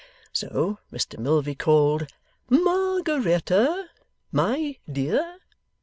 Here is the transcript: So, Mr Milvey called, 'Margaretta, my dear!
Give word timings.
So, 0.33 0.79
Mr 0.91 1.19
Milvey 1.19 1.53
called, 1.55 2.07
'Margaretta, 2.49 3.89
my 4.31 4.77
dear! 4.91 5.37